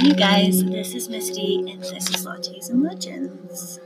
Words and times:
You 0.00 0.14
guys. 0.14 0.62
This 0.62 0.94
is 0.94 1.08
Misty, 1.08 1.56
and 1.70 1.82
this 1.82 2.10
is 2.10 2.26
Lattes 2.26 2.68
and 2.68 2.82
Legends. 2.82 3.80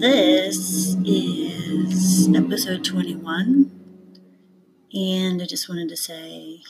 This 0.00 0.94
is 1.04 2.28
episode 2.32 2.84
21, 2.84 3.70
and 4.94 5.42
I 5.42 5.46
just 5.46 5.68
wanted 5.68 5.88
to 5.88 5.96
say 5.96 6.60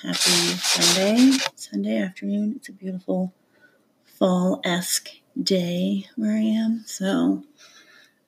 happy 0.00 0.16
Sunday, 0.16 1.38
Sunday 1.56 1.98
afternoon. 1.98 2.54
It's 2.56 2.68
a 2.68 2.72
beautiful 2.72 3.32
fall 4.04 4.60
esque 4.62 5.10
day 5.42 6.06
where 6.14 6.36
I 6.36 6.42
am, 6.42 6.84
so 6.86 7.42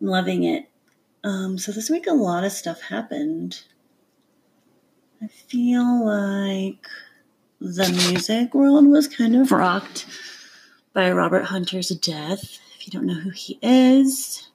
I'm 0.00 0.06
loving 0.06 0.42
it. 0.42 0.68
Um, 1.22 1.58
so, 1.58 1.70
this 1.70 1.88
week, 1.88 2.08
a 2.08 2.12
lot 2.12 2.42
of 2.42 2.50
stuff 2.50 2.80
happened. 2.82 3.62
I 5.22 5.28
feel 5.28 6.04
like 6.04 6.84
the 7.62 7.88
music 8.08 8.54
world 8.54 8.88
was 8.88 9.06
kind 9.06 9.36
of 9.36 9.52
rocked 9.52 10.04
by 10.92 11.12
Robert 11.12 11.44
Hunter's 11.44 11.90
death. 11.90 12.58
If 12.74 12.86
you 12.86 12.90
don't 12.90 13.06
know 13.06 13.14
who 13.14 13.30
he 13.30 13.56
is, 13.62 14.48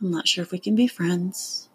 I'm 0.00 0.10
not 0.10 0.26
sure 0.26 0.42
if 0.42 0.50
we 0.50 0.58
can 0.58 0.74
be 0.74 0.88
friends. 0.88 1.68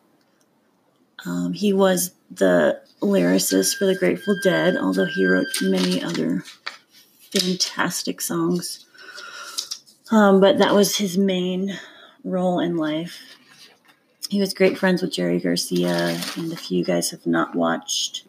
Um, 1.25 1.53
he 1.53 1.71
was 1.71 2.11
the 2.29 2.81
lyricist 3.01 3.77
for 3.77 3.85
the 3.85 3.95
Grateful 3.95 4.35
Dead, 4.43 4.75
although 4.75 5.05
he 5.05 5.25
wrote 5.25 5.47
many 5.61 6.03
other 6.03 6.43
fantastic 7.31 8.19
songs. 8.19 8.85
Um, 10.11 10.41
but 10.41 10.57
that 10.57 10.75
was 10.75 10.97
his 10.97 11.17
main 11.17 11.79
role 12.25 12.59
in 12.59 12.75
life. 12.75 13.37
He 14.29 14.41
was 14.41 14.53
great 14.53 14.77
friends 14.77 15.01
with 15.01 15.13
Jerry 15.13 15.39
Garcia, 15.39 16.19
and 16.35 16.51
if 16.51 16.69
you 16.69 16.83
guys 16.83 17.11
have 17.11 17.25
not 17.25 17.55
watched 17.55 18.26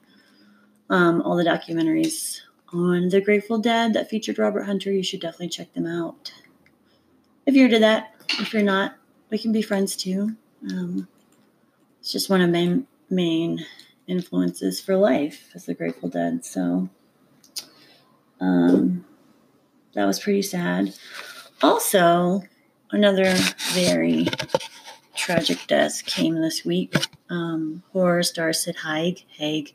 um, 0.91 1.23
all 1.23 1.37
the 1.37 1.45
documentaries 1.45 2.41
on 2.73 3.09
the 3.09 3.21
Grateful 3.21 3.59
Dead 3.59 3.95
that 3.95 4.11
featured 4.11 4.39
Robert 4.39 4.65
Hunter, 4.65 4.93
you 4.93 5.03
should 5.03 5.21
definitely 5.21 5.49
check 5.49 5.73
them 5.73 5.87
out. 5.87 6.33
If 7.47 7.55
you're 7.55 7.67
into 7.67 7.79
that, 7.79 8.15
if 8.39 8.53
you're 8.53 8.63
not, 8.63 8.97
we 9.31 9.39
can 9.39 9.53
be 9.53 9.63
friends 9.63 9.97
too. 9.97 10.37
Um, 10.71 11.09
it's 12.01 12.13
just 12.13 12.31
one 12.31 12.41
of 12.41 12.51
my 12.51 12.81
main 13.11 13.65
influences 14.07 14.81
for 14.81 14.97
life 14.97 15.51
is 15.55 15.67
the 15.67 15.75
Grateful 15.75 16.09
Dead. 16.09 16.45
So 16.45 16.89
um, 18.41 19.05
that 19.95 20.07
was 20.07 20.21
pretty 20.21 20.43
sad. 20.43 20.95
Also, 21.63 22.43
another 22.91 23.35
very 23.73 24.27
tragic 25.15 25.59
death 25.67 26.05
came 26.07 26.41
this 26.41 26.65
week. 26.65 26.95
Um, 27.29 27.83
horror 27.93 28.23
star 28.23 28.53
Sid 28.53 28.77
Haig. 28.85 29.25
Haig. 29.31 29.75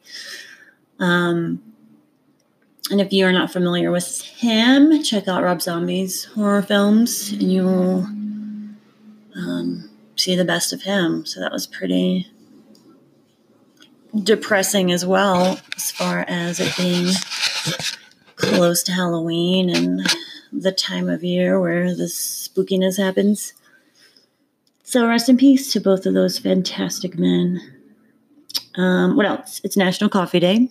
Um, 0.99 1.61
and 2.91 2.99
if 2.99 3.13
you 3.13 3.25
are 3.25 3.31
not 3.31 3.51
familiar 3.51 3.91
with 3.91 4.21
him, 4.21 5.01
check 5.03 5.27
out 5.27 5.43
Rob 5.43 5.61
Zombie's 5.61 6.25
horror 6.25 6.61
films, 6.61 7.31
and 7.31 7.51
you 7.51 7.63
will 7.63 8.03
um, 9.35 9.89
see 10.15 10.35
the 10.35 10.45
best 10.45 10.73
of 10.73 10.83
him. 10.83 11.25
So 11.25 11.39
that 11.39 11.51
was 11.51 11.65
pretty 11.65 12.27
depressing 14.21 14.91
as 14.91 15.05
well, 15.05 15.59
as 15.75 15.91
far 15.91 16.25
as 16.27 16.59
it 16.59 16.75
being 16.77 17.13
close 18.35 18.83
to 18.83 18.91
Halloween 18.91 19.69
and 19.69 20.01
the 20.51 20.71
time 20.71 21.09
of 21.09 21.23
year 21.23 21.59
where 21.59 21.95
the 21.95 22.03
spookiness 22.03 22.97
happens. 22.97 23.53
So 24.83 25.07
rest 25.07 25.29
in 25.29 25.37
peace 25.37 25.71
to 25.73 25.79
both 25.79 26.05
of 26.05 26.13
those 26.13 26.37
fantastic 26.37 27.17
men. 27.17 27.72
Um, 28.75 29.15
what 29.15 29.25
else? 29.25 29.61
It's 29.63 29.77
National 29.77 30.09
Coffee 30.09 30.39
Day. 30.39 30.69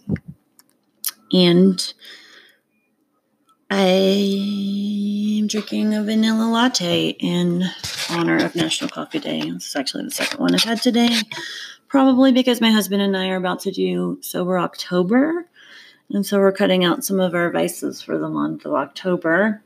And 1.32 1.94
I'm 3.70 5.46
drinking 5.46 5.94
a 5.94 6.02
vanilla 6.02 6.50
latte 6.50 7.10
in 7.10 7.64
honor 8.10 8.44
of 8.44 8.54
National 8.54 8.90
Coffee 8.90 9.18
Day. 9.18 9.40
This 9.50 9.68
is 9.68 9.76
actually 9.76 10.04
the 10.04 10.10
second 10.10 10.40
one 10.40 10.54
I've 10.54 10.64
had 10.64 10.82
today. 10.82 11.08
Probably 11.88 12.32
because 12.32 12.60
my 12.60 12.70
husband 12.70 13.02
and 13.02 13.16
I 13.16 13.28
are 13.28 13.36
about 13.36 13.60
to 13.60 13.70
do 13.70 14.18
Sober 14.20 14.58
October. 14.58 15.48
And 16.10 16.26
so 16.26 16.38
we're 16.38 16.52
cutting 16.52 16.84
out 16.84 17.04
some 17.04 17.20
of 17.20 17.34
our 17.34 17.50
vices 17.50 18.02
for 18.02 18.18
the 18.18 18.28
month 18.28 18.66
of 18.66 18.74
October, 18.74 19.62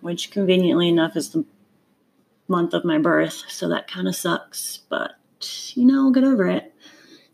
which 0.00 0.30
conveniently 0.30 0.88
enough 0.88 1.16
is 1.16 1.30
the 1.30 1.44
month 2.48 2.74
of 2.74 2.84
my 2.84 2.98
birth. 2.98 3.44
So 3.48 3.68
that 3.68 3.88
kind 3.88 4.08
of 4.08 4.16
sucks, 4.16 4.80
but 4.88 5.12
you 5.74 5.84
know, 5.84 6.06
I'll 6.06 6.12
get 6.12 6.24
over 6.24 6.46
it. 6.46 6.74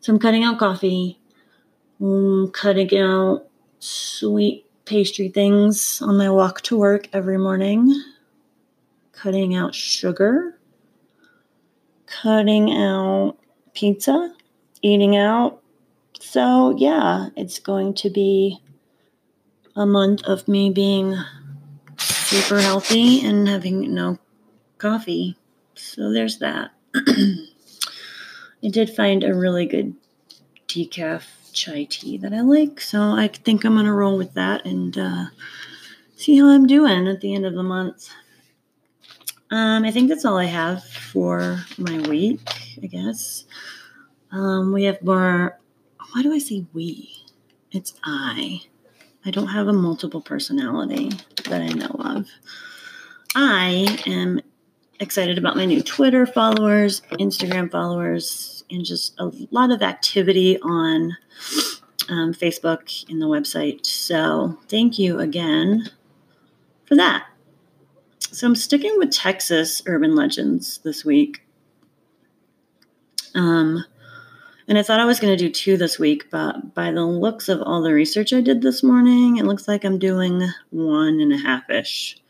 So 0.02 0.12
I'm 0.12 0.18
cutting 0.18 0.42
out 0.42 0.58
coffee, 0.58 1.20
I'm 2.00 2.50
cutting 2.50 2.98
out 2.98 3.46
sweet 3.78 4.66
pastry 4.84 5.28
things 5.28 6.02
on 6.02 6.16
my 6.16 6.28
walk 6.28 6.60
to 6.62 6.76
work 6.76 7.08
every 7.12 7.38
morning, 7.38 8.02
cutting 9.12 9.54
out 9.54 9.76
sugar, 9.76 10.58
cutting 12.06 12.72
out 12.72 13.36
pizza, 13.74 14.34
eating 14.82 15.16
out. 15.16 15.62
So, 16.18 16.74
yeah, 16.76 17.28
it's 17.36 17.60
going 17.60 17.94
to 17.94 18.10
be 18.10 18.58
a 19.76 19.86
month 19.86 20.24
of 20.24 20.48
me 20.48 20.70
being 20.70 21.14
super 21.96 22.60
healthy 22.60 23.24
and 23.24 23.46
having 23.46 23.94
no 23.94 24.18
coffee. 24.78 25.36
So, 25.76 26.12
there's 26.12 26.40
that. 26.40 26.72
I 28.64 28.68
did 28.68 28.90
find 28.90 29.24
a 29.24 29.34
really 29.34 29.66
good 29.66 29.94
decaf 30.68 31.24
chai 31.52 31.84
tea 31.84 32.16
that 32.18 32.32
I 32.32 32.40
like, 32.40 32.80
so 32.80 33.00
I 33.00 33.28
think 33.28 33.64
I'm 33.64 33.74
gonna 33.74 33.92
roll 33.92 34.16
with 34.16 34.34
that 34.34 34.64
and 34.64 34.96
uh, 34.96 35.24
see 36.16 36.38
how 36.38 36.48
I'm 36.48 36.66
doing 36.66 37.08
at 37.08 37.20
the 37.20 37.34
end 37.34 37.44
of 37.44 37.54
the 37.54 37.62
month. 37.62 38.08
Um, 39.50 39.84
I 39.84 39.90
think 39.90 40.08
that's 40.08 40.24
all 40.24 40.38
I 40.38 40.46
have 40.46 40.82
for 40.84 41.62
my 41.76 41.98
week, 42.08 42.40
I 42.82 42.86
guess. 42.86 43.44
Um, 44.30 44.72
we 44.72 44.84
have 44.84 45.02
more. 45.02 45.58
Why 46.12 46.22
do 46.22 46.32
I 46.32 46.38
say 46.38 46.64
we? 46.72 47.10
It's 47.70 47.94
I. 48.04 48.62
I 49.24 49.30
don't 49.30 49.48
have 49.48 49.68
a 49.68 49.72
multiple 49.72 50.22
personality 50.22 51.10
that 51.44 51.60
I 51.60 51.68
know 51.68 51.94
of. 51.98 52.28
I 53.34 53.98
am 54.06 54.40
excited 55.02 55.36
about 55.36 55.56
my 55.56 55.64
new 55.64 55.82
Twitter 55.82 56.26
followers, 56.26 57.02
Instagram 57.12 57.70
followers, 57.70 58.64
and 58.70 58.84
just 58.84 59.14
a 59.18 59.30
lot 59.50 59.72
of 59.72 59.82
activity 59.82 60.58
on 60.62 61.16
um, 62.08 62.32
Facebook 62.32 63.04
and 63.10 63.20
the 63.20 63.26
website. 63.26 63.84
So 63.84 64.58
thank 64.68 64.98
you 64.98 65.18
again 65.18 65.90
for 66.86 66.94
that. 66.96 67.26
So 68.20 68.46
I'm 68.46 68.54
sticking 68.54 68.94
with 68.96 69.10
Texas 69.10 69.82
urban 69.86 70.14
legends 70.14 70.78
this 70.84 71.04
week. 71.04 71.42
Um, 73.34 73.84
and 74.68 74.78
I 74.78 74.82
thought 74.82 75.00
I 75.00 75.04
was 75.04 75.18
going 75.18 75.36
to 75.36 75.44
do 75.44 75.50
two 75.50 75.76
this 75.76 75.98
week, 75.98 76.30
but 76.30 76.74
by 76.74 76.92
the 76.92 77.04
looks 77.04 77.48
of 77.48 77.60
all 77.60 77.82
the 77.82 77.92
research 77.92 78.32
I 78.32 78.40
did 78.40 78.62
this 78.62 78.82
morning, 78.82 79.36
it 79.36 79.44
looks 79.44 79.66
like 79.66 79.84
I'm 79.84 79.98
doing 79.98 80.48
one 80.70 81.20
and 81.20 81.32
a 81.32 81.36
half 81.36 81.68
ish. 81.68 82.21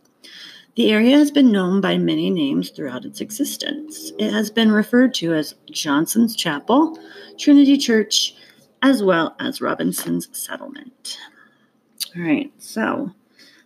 The 0.76 0.92
area 0.92 1.18
has 1.18 1.32
been 1.32 1.52
known 1.52 1.82
by 1.82 1.98
many 1.98 2.30
names 2.30 2.70
throughout 2.70 3.06
its 3.06 3.22
existence. 3.22 4.12
It 4.18 4.32
has 4.32 4.50
been 4.50 4.72
referred 4.72 5.14
to 5.16 5.34
as 5.34 5.56
Johnson's 5.72 6.36
Chapel, 6.36 6.98
Trinity 7.38 7.78
Church, 7.78 8.36
as 8.82 9.04
well 9.04 9.36
as 9.40 9.62
Robinson's 9.62 10.30
Settlement. 10.32 11.18
All 12.16 12.24
right, 12.24 12.52
so 12.58 13.12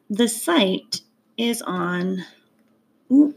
the 0.09 0.27
site 0.27 1.01
is 1.37 1.61
on. 1.61 2.23
Ooh, 3.11 3.33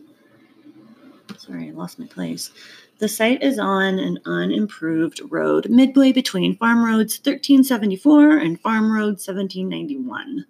sorry, 1.38 1.68
I 1.68 1.72
lost 1.72 1.98
my 1.98 2.06
place. 2.06 2.50
The 2.98 3.08
site 3.08 3.42
is 3.42 3.58
on 3.58 3.98
an 3.98 4.18
unimproved 4.26 5.20
road 5.30 5.70
midway 5.70 6.12
between 6.12 6.56
Farm 6.56 6.84
Roads 6.84 7.16
1374 7.16 8.36
and 8.38 8.60
Farm 8.60 8.92
Road 8.92 9.16
1791 9.18 10.44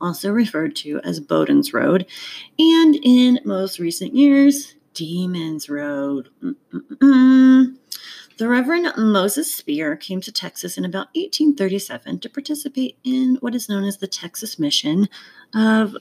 also 0.00 0.30
referred 0.30 0.76
to 0.76 1.00
as 1.00 1.20
Bowden's 1.20 1.72
Road, 1.72 2.06
and 2.58 2.96
in 3.02 3.40
most 3.44 3.78
recent 3.78 4.14
years, 4.14 4.74
Demons 4.94 5.68
Road. 5.68 6.28
Mm-mm-mm. 6.42 7.76
The 8.38 8.48
Reverend 8.48 8.92
Moses 8.98 9.54
Spear 9.54 9.96
came 9.96 10.20
to 10.20 10.30
Texas 10.30 10.76
in 10.76 10.84
about 10.84 11.06
1837 11.14 12.20
to 12.20 12.28
participate 12.28 12.98
in 13.02 13.38
what 13.40 13.54
is 13.54 13.66
known 13.66 13.84
as 13.84 13.96
the 13.96 14.06
Texas 14.06 14.58
Mission 14.58 15.08
of 15.54 15.96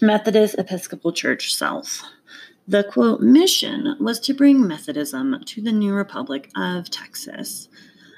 Methodist 0.00 0.54
Episcopal 0.58 1.10
Church 1.10 1.52
South. 1.52 2.04
The 2.68 2.84
quote 2.84 3.20
mission 3.20 3.96
was 3.98 4.20
to 4.20 4.32
bring 4.32 4.64
Methodism 4.64 5.42
to 5.44 5.60
the 5.60 5.72
new 5.72 5.92
Republic 5.92 6.52
of 6.56 6.88
Texas. 6.88 7.68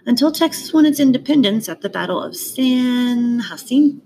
Until 0.05 0.31
Texas 0.31 0.75
won 0.75 0.85
its 0.85 1.01
independence 1.01 1.71
at 1.71 1.81
the 1.81 1.89
Battle 1.89 2.23
of 2.23 2.37
San 2.37 3.41
Jacinto 3.41 4.06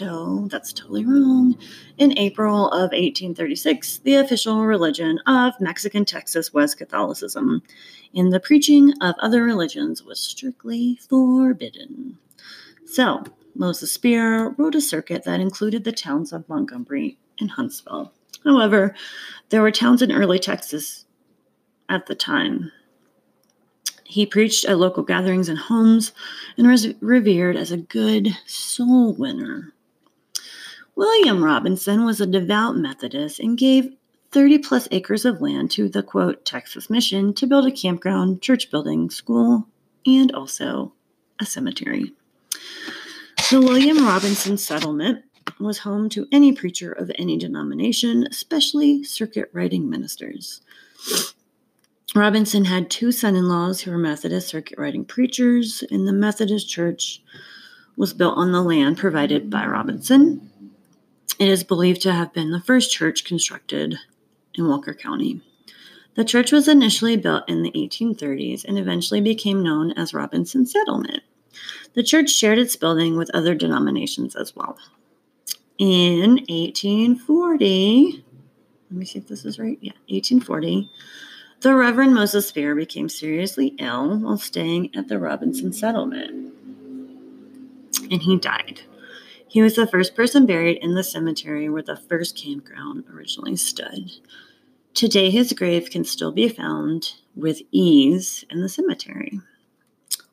no, 0.00 0.48
that's 0.48 0.72
totally 0.72 1.04
wrong. 1.04 1.56
In 1.98 2.16
April 2.18 2.68
of 2.68 2.92
1836, 2.92 3.98
the 3.98 4.16
official 4.16 4.64
religion 4.64 5.18
of 5.26 5.60
Mexican 5.60 6.04
Texas 6.04 6.52
was 6.52 6.74
Catholicism, 6.74 7.62
and 8.14 8.32
the 8.32 8.40
preaching 8.40 8.92
of 9.00 9.14
other 9.18 9.44
religions 9.44 10.02
was 10.02 10.18
strictly 10.18 10.98
forbidden. 11.08 12.18
So, 12.86 13.24
Moses 13.54 13.92
Spear 13.92 14.54
rode 14.56 14.74
a 14.74 14.80
circuit 14.80 15.24
that 15.24 15.40
included 15.40 15.84
the 15.84 15.92
towns 15.92 16.32
of 16.32 16.48
Montgomery 16.48 17.18
and 17.38 17.50
Huntsville. 17.50 18.12
However, 18.44 18.94
there 19.50 19.62
were 19.62 19.70
towns 19.70 20.02
in 20.02 20.10
early 20.10 20.38
Texas 20.38 21.04
at 21.88 22.06
the 22.06 22.14
time. 22.14 22.72
He 24.04 24.26
preached 24.26 24.64
at 24.64 24.78
local 24.78 25.02
gatherings 25.02 25.48
and 25.48 25.58
homes 25.58 26.12
and 26.56 26.66
was 26.66 26.88
revered 27.00 27.56
as 27.56 27.72
a 27.72 27.76
good 27.76 28.28
soul 28.46 29.14
winner. 29.14 29.72
William 31.02 31.42
Robinson 31.42 32.04
was 32.04 32.20
a 32.20 32.26
devout 32.26 32.76
Methodist 32.76 33.40
and 33.40 33.58
gave 33.58 33.92
30 34.30 34.58
plus 34.58 34.86
acres 34.92 35.24
of 35.24 35.40
land 35.40 35.68
to 35.72 35.88
the 35.88 36.00
quote 36.00 36.44
Texas 36.44 36.88
Mission 36.88 37.34
to 37.34 37.46
build 37.48 37.66
a 37.66 37.72
campground, 37.72 38.40
church 38.40 38.70
building, 38.70 39.10
school, 39.10 39.66
and 40.06 40.30
also 40.32 40.92
a 41.40 41.44
cemetery. 41.44 42.12
The 43.50 43.58
William 43.58 44.06
Robinson 44.06 44.56
settlement 44.56 45.24
was 45.58 45.78
home 45.78 46.08
to 46.10 46.28
any 46.30 46.52
preacher 46.52 46.92
of 46.92 47.10
any 47.16 47.36
denomination, 47.36 48.24
especially 48.30 49.02
circuit 49.02 49.50
riding 49.52 49.90
ministers. 49.90 50.60
Robinson 52.14 52.66
had 52.66 52.88
two 52.88 53.10
son 53.10 53.34
in 53.34 53.48
laws 53.48 53.80
who 53.80 53.90
were 53.90 53.98
Methodist 53.98 54.46
circuit 54.46 54.78
riding 54.78 55.04
preachers, 55.04 55.82
and 55.90 56.06
the 56.06 56.12
Methodist 56.12 56.68
church 56.68 57.20
was 57.96 58.14
built 58.14 58.38
on 58.38 58.52
the 58.52 58.62
land 58.62 58.98
provided 58.98 59.50
by 59.50 59.66
Robinson. 59.66 60.51
It 61.38 61.48
is 61.48 61.64
believed 61.64 62.02
to 62.02 62.12
have 62.12 62.32
been 62.32 62.50
the 62.50 62.60
first 62.60 62.92
church 62.92 63.24
constructed 63.24 63.98
in 64.54 64.68
Walker 64.68 64.94
County. 64.94 65.40
The 66.14 66.24
church 66.24 66.52
was 66.52 66.68
initially 66.68 67.16
built 67.16 67.48
in 67.48 67.62
the 67.62 67.72
1830s 67.72 68.64
and 68.64 68.78
eventually 68.78 69.20
became 69.20 69.62
known 69.62 69.92
as 69.92 70.12
Robinson 70.12 70.66
Settlement. 70.66 71.22
The 71.94 72.02
church 72.02 72.30
shared 72.30 72.58
its 72.58 72.76
building 72.76 73.16
with 73.16 73.30
other 73.34 73.54
denominations 73.54 74.36
as 74.36 74.54
well. 74.54 74.78
In 75.78 76.36
1840, 76.48 78.24
let 78.90 78.98
me 78.98 79.04
see 79.06 79.18
if 79.18 79.26
this 79.26 79.44
is 79.44 79.58
right. 79.58 79.78
Yeah, 79.80 79.92
1840, 80.08 80.90
the 81.60 81.74
Reverend 81.74 82.14
Moses 82.14 82.46
Spear 82.46 82.74
became 82.74 83.08
seriously 83.08 83.74
ill 83.78 84.18
while 84.18 84.36
staying 84.36 84.94
at 84.94 85.08
the 85.08 85.18
Robinson 85.18 85.72
Settlement, 85.72 86.52
and 88.10 88.20
he 88.22 88.36
died. 88.36 88.82
He 89.52 89.60
was 89.60 89.76
the 89.76 89.86
first 89.86 90.14
person 90.14 90.46
buried 90.46 90.78
in 90.78 90.94
the 90.94 91.04
cemetery 91.04 91.68
where 91.68 91.82
the 91.82 92.00
first 92.08 92.42
campground 92.42 93.04
originally 93.12 93.56
stood. 93.56 94.10
Today, 94.94 95.28
his 95.28 95.52
grave 95.52 95.90
can 95.90 96.04
still 96.04 96.32
be 96.32 96.48
found 96.48 97.16
with 97.36 97.60
ease 97.70 98.46
in 98.48 98.62
the 98.62 98.68
cemetery. 98.70 99.40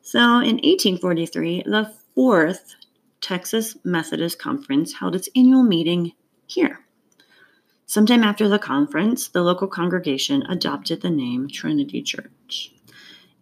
So, 0.00 0.20
in 0.20 0.56
1843, 0.56 1.64
the 1.66 1.92
fourth 2.14 2.74
Texas 3.20 3.76
Methodist 3.84 4.38
Conference 4.38 4.94
held 4.94 5.14
its 5.14 5.28
annual 5.36 5.64
meeting 5.64 6.12
here. 6.46 6.80
Sometime 7.84 8.24
after 8.24 8.48
the 8.48 8.58
conference, 8.58 9.28
the 9.28 9.42
local 9.42 9.68
congregation 9.68 10.44
adopted 10.44 11.02
the 11.02 11.10
name 11.10 11.46
Trinity 11.46 12.00
Church. 12.00 12.72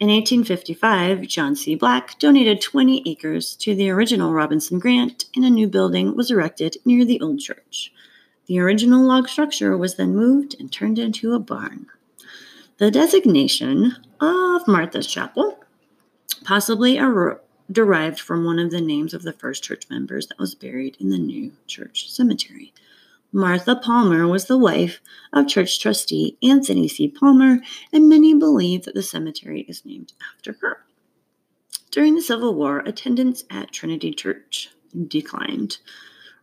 In 0.01 0.11
1855, 0.11 1.27
John 1.27 1.57
C. 1.57 1.75
Black 1.75 2.21
donated 2.21 2.61
20 2.61 3.03
acres 3.05 3.57
to 3.57 3.75
the 3.75 3.91
original 3.91 4.33
Robinson 4.33 4.79
Grant, 4.79 5.25
and 5.35 5.45
a 5.45 5.51
new 5.51 5.67
building 5.67 6.15
was 6.15 6.31
erected 6.31 6.77
near 6.85 7.05
the 7.05 7.21
old 7.21 7.41
church. 7.41 7.93
The 8.47 8.61
original 8.61 9.05
log 9.05 9.29
structure 9.29 9.77
was 9.77 9.97
then 9.97 10.15
moved 10.15 10.55
and 10.61 10.71
turned 10.71 11.01
into 11.01 11.35
a 11.35 11.41
barn. 11.41 11.87
The 12.77 12.93
designation 12.93 13.97
of 14.21 14.69
Martha's 14.69 15.09
Chapel 15.09 15.59
possibly 16.45 17.01
derived 17.73 18.21
from 18.21 18.45
one 18.45 18.61
of 18.61 18.71
the 18.71 18.81
names 18.81 19.13
of 19.13 19.25
the 19.25 19.33
first 19.33 19.65
church 19.65 19.91
members 19.91 20.29
that 20.29 20.39
was 20.39 20.55
buried 20.55 20.97
in 21.01 21.11
the 21.11 21.19
new 21.19 21.51
church 21.67 22.09
cemetery. 22.09 22.73
Martha 23.33 23.77
Palmer 23.77 24.27
was 24.27 24.47
the 24.47 24.57
wife 24.57 25.01
of 25.35 25.49
church 25.49 25.79
trustee 25.79 26.39
Anthony 26.43 26.89
C. 26.89 27.09
Palmer, 27.09 27.61
and 27.93 28.09
many 28.09 28.35
believe 28.35 28.85
that 28.85 28.95
the 28.95 29.03
cemetery 29.03 29.67
is 29.69 29.85
named 29.85 30.15
after 30.35 30.57
her. 30.63 30.85
During 31.91 32.15
the 32.15 32.23
Civil 32.23 32.55
War, 32.55 32.79
attendance 32.81 33.45
at 33.51 33.73
Trinity 33.73 34.13
Church 34.13 34.71
declined. 35.09 35.79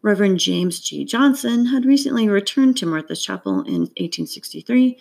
Reverend 0.03 0.39
James 0.39 0.79
G. 0.79 1.03
Johnson 1.03 1.65
had 1.65 1.85
recently 1.85 2.29
returned 2.29 2.77
to 2.77 2.85
Martha's 2.85 3.23
Chapel 3.23 3.61
in 3.61 3.89
1863, 3.97 4.99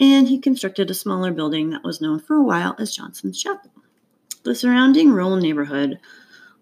and 0.00 0.28
he 0.28 0.38
constructed 0.38 0.90
a 0.90 0.94
smaller 0.94 1.32
building 1.32 1.68
that 1.70 1.84
was 1.84 2.00
known 2.00 2.18
for 2.18 2.36
a 2.36 2.42
while 2.42 2.74
as 2.78 2.96
Johnson's 2.96 3.42
Chapel. 3.42 3.70
The 4.44 4.54
surrounding 4.54 5.10
rural 5.12 5.36
neighborhood 5.36 5.98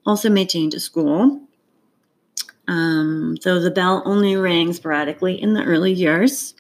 also 0.05 0.29
maintained 0.29 0.75
a 0.75 0.81
school, 0.81 1.44
um, 2.67 3.37
the 3.43 3.71
bell 3.71 4.03
only 4.05 4.37
rang 4.37 4.73
sporadically 4.73 5.41
in 5.41 5.55
the 5.55 5.65
early 5.65 5.93
years. 5.93 6.55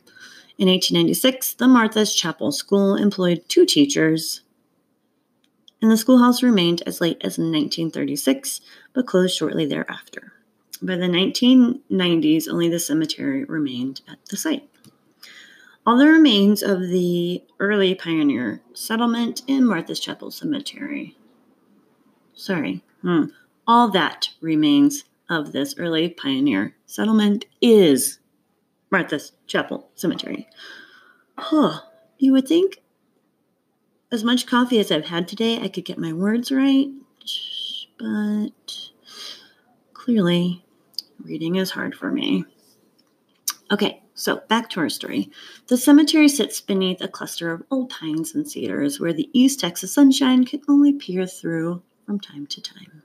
In 0.56 0.68
1896, 0.68 1.54
the 1.54 1.66
Martha's 1.66 2.14
Chapel 2.14 2.52
School 2.52 2.94
employed 2.94 3.42
two 3.48 3.66
teachers, 3.66 4.42
and 5.82 5.90
the 5.90 5.96
schoolhouse 5.96 6.42
remained 6.42 6.82
as 6.86 7.00
late 7.00 7.18
as 7.20 7.38
1936, 7.38 8.60
but 8.92 9.06
closed 9.06 9.36
shortly 9.36 9.66
thereafter. 9.66 10.32
By 10.80 10.96
the 10.96 11.06
1990s, 11.06 12.48
only 12.48 12.68
the 12.68 12.78
cemetery 12.78 13.44
remained 13.44 14.02
at 14.08 14.18
the 14.30 14.36
site. 14.36 14.68
All 15.86 15.98
the 15.98 16.06
remains 16.06 16.62
of 16.62 16.80
the 16.80 17.42
early 17.60 17.94
pioneer 17.94 18.62
settlement 18.72 19.42
in 19.46 19.66
Martha's 19.66 20.00
Chapel 20.00 20.30
Cemetery. 20.30 21.16
Sorry, 22.34 22.82
hmm. 23.02 23.26
all 23.66 23.90
that 23.90 24.30
remains 24.40 25.04
of 25.28 25.52
this 25.52 25.74
early 25.78 26.10
pioneer 26.10 26.76
settlement 26.86 27.46
is 27.60 28.18
Martha's 28.90 29.32
Chapel 29.46 29.90
Cemetery. 29.94 30.48
Huh. 31.38 31.80
You 32.18 32.32
would 32.32 32.46
think, 32.46 32.82
as 34.12 34.22
much 34.22 34.46
coffee 34.46 34.78
as 34.78 34.92
I've 34.92 35.06
had 35.06 35.26
today, 35.26 35.60
I 35.60 35.68
could 35.68 35.84
get 35.84 35.98
my 35.98 36.12
words 36.12 36.52
right, 36.52 36.88
but 37.98 38.90
clearly, 39.92 40.64
reading 41.22 41.56
is 41.56 41.70
hard 41.70 41.94
for 41.94 42.12
me. 42.12 42.44
Okay, 43.72 44.02
so 44.14 44.42
back 44.48 44.70
to 44.70 44.80
our 44.80 44.88
story. 44.88 45.30
The 45.66 45.76
cemetery 45.76 46.28
sits 46.28 46.60
beneath 46.60 47.00
a 47.00 47.08
cluster 47.08 47.50
of 47.50 47.64
old 47.70 47.90
pines 47.90 48.34
and 48.34 48.48
cedars 48.48 49.00
where 49.00 49.12
the 49.12 49.28
East 49.32 49.58
Texas 49.58 49.92
sunshine 49.92 50.44
can 50.44 50.60
only 50.68 50.92
peer 50.92 51.26
through 51.26 51.82
from 52.06 52.20
time 52.20 52.46
to 52.46 52.60
time. 52.60 53.02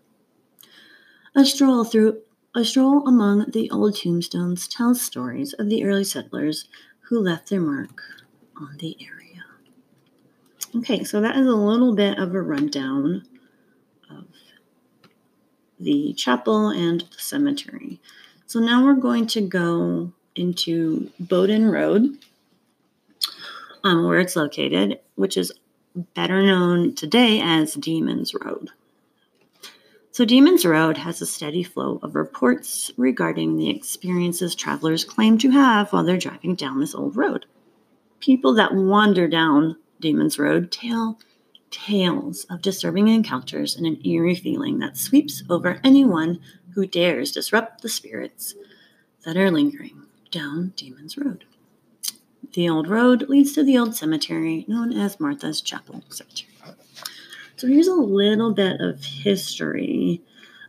A 1.36 1.46
stroll 1.46 1.84
through 1.84 2.22
a 2.56 2.66
stroll 2.66 3.08
among 3.08 3.52
the 3.52 3.70
old 3.70 3.96
tombstones 3.96 4.68
tells 4.68 5.02
stories 5.02 5.54
of 5.54 5.70
the 5.70 5.84
early 5.84 6.04
settlers 6.04 6.68
who 7.02 7.20
left 7.20 7.50
their 7.50 7.62
mark 7.62 8.02
on 8.58 8.78
the 8.80 8.98
area. 9.00 9.46
Okay, 10.76 11.04
so 11.04 11.22
that 11.22 11.38
is 11.38 11.46
a 11.46 11.52
little 11.52 11.94
bit 11.94 12.18
of 12.18 12.34
a 12.34 12.42
rundown 12.42 13.24
of 14.10 14.26
the 15.80 16.14
chapel 16.14 16.70
and 16.70 17.02
the 17.02 17.20
cemetery. 17.20 18.02
So 18.48 18.60
now 18.60 18.84
we're 18.84 18.94
going 18.94 19.28
to 19.28 19.42
go 19.42 20.12
into 20.36 21.12
Bowden 21.20 21.70
Road, 21.70 22.18
um, 23.84 24.08
where 24.08 24.20
it's 24.20 24.36
located, 24.36 25.00
which 25.16 25.38
is 25.38 25.52
better 26.16 26.42
known 26.42 26.96
today 26.96 27.40
as 27.42 27.76
Demon's 27.76 28.34
Road. 28.34 28.72
So, 30.20 30.26
Demon's 30.26 30.66
Road 30.66 30.98
has 30.98 31.22
a 31.22 31.26
steady 31.26 31.64
flow 31.64 31.98
of 32.04 32.14
reports 32.14 32.92
regarding 32.98 33.56
the 33.56 33.70
experiences 33.70 34.54
travelers 34.54 35.06
claim 35.06 35.38
to 35.38 35.50
have 35.52 35.94
while 35.94 36.04
they're 36.04 36.18
driving 36.18 36.56
down 36.56 36.82
this 36.82 36.94
old 36.94 37.16
road. 37.16 37.46
People 38.20 38.54
that 38.56 38.74
wander 38.74 39.30
down 39.30 39.78
Demon's 40.02 40.38
Road 40.38 40.74
tell 40.74 41.20
tales 41.72 42.44
of 42.50 42.62
disturbing 42.62 43.08
encounters 43.08 43.78
and 43.78 43.86
an 43.86 44.06
eerie 44.06 44.36
feeling 44.36 44.80
that 44.80 44.98
sweeps 44.98 45.42
over 45.50 45.80
anyone 45.86 46.42
who 46.76 46.86
dares 46.86 47.32
disrupt 47.32 47.82
the 47.82 47.88
spirits 47.88 48.56
that 49.24 49.38
are 49.38 49.50
lingering 49.50 50.06
down 50.32 50.74
Demon's 50.76 51.18
Road. 51.18 51.46
The 52.56 52.68
old 52.68 52.90
road 52.90 53.30
leads 53.30 53.54
to 53.54 53.64
the 53.64 53.78
old 53.78 53.96
cemetery 53.96 54.66
known 54.68 54.92
as 54.92 55.22
Martha's 55.22 55.62
Chapel 55.62 56.04
Cemetery. 56.10 56.49
So 57.60 57.68
here's 57.68 57.90
a 57.90 57.94
little 57.94 58.54
bit 58.54 58.80
of 58.80 59.04
history. 59.04 60.22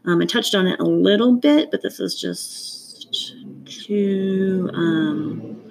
Um, 0.04 0.20
I 0.20 0.26
touched 0.26 0.56
on 0.56 0.66
it 0.66 0.80
a 0.80 0.84
little 0.84 1.36
bit, 1.36 1.70
but 1.70 1.82
this 1.82 2.00
is 2.00 2.20
just 2.20 3.36
to 3.86 4.70
um, 4.74 5.62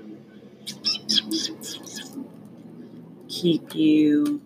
keep 3.28 3.76
you 3.76 4.42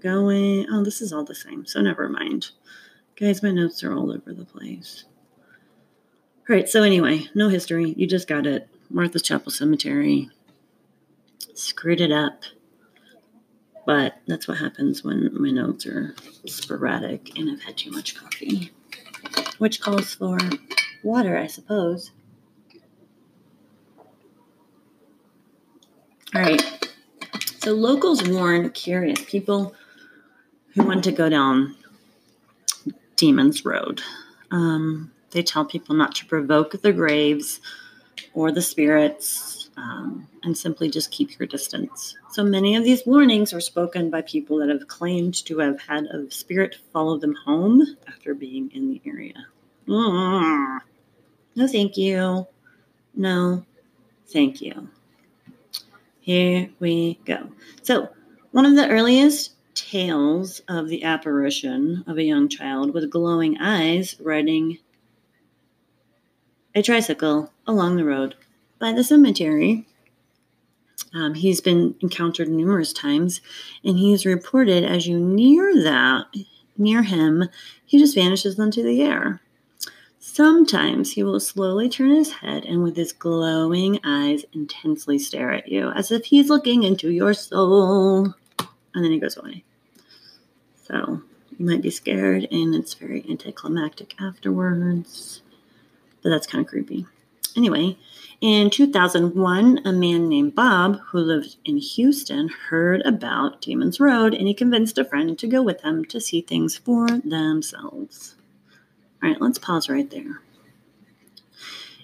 going. 0.00 0.66
Oh, 0.72 0.82
this 0.82 1.00
is 1.00 1.12
all 1.12 1.22
the 1.22 1.36
same, 1.36 1.64
so 1.66 1.80
never 1.80 2.08
mind. 2.08 2.50
Guys, 3.14 3.40
my 3.40 3.52
notes 3.52 3.84
are 3.84 3.94
all 3.94 4.10
over 4.10 4.34
the 4.34 4.44
place. 4.44 5.04
All 6.48 6.56
right, 6.56 6.68
so 6.68 6.82
anyway, 6.82 7.28
no 7.36 7.48
history. 7.48 7.94
You 7.96 8.08
just 8.08 8.26
got 8.26 8.44
it. 8.44 8.68
Martha's 8.90 9.22
Chapel 9.22 9.52
Cemetery. 9.52 10.30
Screwed 11.54 12.00
it 12.00 12.10
up. 12.10 12.42
But 13.84 14.14
that's 14.26 14.46
what 14.46 14.58
happens 14.58 15.02
when 15.02 15.30
my 15.32 15.50
notes 15.50 15.86
are 15.86 16.14
sporadic 16.46 17.36
and 17.36 17.50
I've 17.50 17.62
had 17.62 17.76
too 17.76 17.90
much 17.90 18.14
coffee, 18.14 18.70
which 19.58 19.80
calls 19.80 20.14
for 20.14 20.38
water, 21.02 21.36
I 21.36 21.48
suppose. 21.48 22.12
All 26.34 26.42
right. 26.42 26.62
So 27.58 27.72
locals 27.72 28.26
warn 28.28 28.70
curious 28.70 29.22
people 29.24 29.74
who 30.74 30.84
want 30.84 31.04
to 31.04 31.12
go 31.12 31.28
down 31.28 31.76
Demon's 33.16 33.64
Road. 33.64 34.00
Um, 34.50 35.12
they 35.30 35.42
tell 35.42 35.64
people 35.64 35.94
not 35.94 36.14
to 36.16 36.26
provoke 36.26 36.82
the 36.82 36.92
graves 36.92 37.60
or 38.34 38.50
the 38.50 38.62
spirits 38.62 39.51
um, 39.76 40.26
and 40.42 40.56
simply 40.56 40.90
just 40.90 41.10
keep 41.10 41.38
your 41.38 41.46
distance. 41.46 42.16
So 42.30 42.44
many 42.44 42.76
of 42.76 42.84
these 42.84 43.06
warnings 43.06 43.52
are 43.52 43.60
spoken 43.60 44.10
by 44.10 44.22
people 44.22 44.58
that 44.58 44.68
have 44.68 44.88
claimed 44.88 45.34
to 45.46 45.58
have 45.58 45.80
had 45.80 46.06
a 46.06 46.30
spirit 46.30 46.78
follow 46.92 47.18
them 47.18 47.34
home 47.44 47.82
after 48.08 48.34
being 48.34 48.70
in 48.72 48.90
the 48.90 49.00
area. 49.06 49.46
Mm. 49.88 50.80
No, 51.56 51.66
thank 51.66 51.96
you. 51.96 52.46
No, 53.14 53.64
thank 54.28 54.60
you. 54.60 54.88
Here 56.20 56.70
we 56.78 57.18
go. 57.24 57.50
So, 57.82 58.08
one 58.52 58.64
of 58.64 58.76
the 58.76 58.88
earliest 58.88 59.52
tales 59.74 60.60
of 60.68 60.88
the 60.88 61.02
apparition 61.04 62.04
of 62.06 62.18
a 62.18 62.22
young 62.22 62.48
child 62.48 62.94
with 62.94 63.10
glowing 63.10 63.58
eyes 63.58 64.16
riding 64.20 64.78
a 66.74 66.82
tricycle 66.82 67.52
along 67.66 67.96
the 67.96 68.04
road 68.04 68.34
by 68.82 68.92
the 68.92 69.04
cemetery. 69.04 69.86
Um, 71.14 71.34
he's 71.34 71.60
been 71.60 71.94
encountered 72.00 72.48
numerous 72.48 72.92
times, 72.92 73.40
and 73.84 73.96
he's 73.96 74.26
reported 74.26 74.82
as 74.82 75.06
you 75.06 75.20
near 75.20 75.72
that, 75.84 76.26
near 76.76 77.04
him, 77.04 77.48
he 77.86 77.96
just 77.96 78.16
vanishes 78.16 78.58
into 78.58 78.82
the 78.82 79.00
air. 79.00 79.40
Sometimes 80.18 81.12
he 81.12 81.22
will 81.22 81.38
slowly 81.38 81.88
turn 81.88 82.10
his 82.10 82.32
head 82.32 82.64
and, 82.64 82.82
with 82.82 82.96
his 82.96 83.12
glowing 83.12 84.00
eyes, 84.04 84.44
intensely 84.52 85.16
stare 85.16 85.52
at 85.52 85.68
you 85.68 85.90
as 85.90 86.10
if 86.10 86.24
he's 86.24 86.50
looking 86.50 86.82
into 86.82 87.08
your 87.08 87.34
soul. 87.34 88.34
And 88.94 89.04
then 89.04 89.12
he 89.12 89.20
goes 89.20 89.36
away. 89.36 89.62
So 90.88 91.22
you 91.56 91.66
might 91.66 91.82
be 91.82 91.90
scared, 91.90 92.48
and 92.50 92.74
it's 92.74 92.94
very 92.94 93.24
anticlimactic 93.30 94.16
afterwards. 94.20 95.42
But 96.22 96.30
that's 96.30 96.48
kind 96.48 96.64
of 96.64 96.68
creepy. 96.68 97.06
Anyway, 97.56 97.96
in 98.42 98.70
2001, 98.70 99.82
a 99.84 99.92
man 99.92 100.28
named 100.28 100.56
Bob, 100.56 100.98
who 100.98 101.20
lived 101.20 101.58
in 101.64 101.76
Houston, 101.76 102.48
heard 102.48 103.00
about 103.02 103.62
Demon's 103.62 104.00
Road 104.00 104.34
and 104.34 104.48
he 104.48 104.52
convinced 104.52 104.98
a 104.98 105.04
friend 105.04 105.38
to 105.38 105.46
go 105.46 105.62
with 105.62 105.80
him 105.82 106.04
to 106.06 106.20
see 106.20 106.40
things 106.40 106.76
for 106.76 107.06
themselves. 107.08 108.34
All 109.22 109.28
right, 109.28 109.40
let's 109.40 109.60
pause 109.60 109.88
right 109.88 110.10
there. 110.10 110.42